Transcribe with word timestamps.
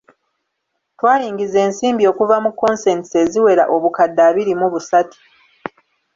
Twayingiza 0.97 1.57
ensimbi 1.67 2.03
okuva 2.11 2.35
mu 2.45 2.51
consents 2.61 3.11
eziwera 3.23 3.63
obukadde 3.75 4.21
abiri 4.29 4.53
mu 4.59 4.67
busatu. 4.73 5.17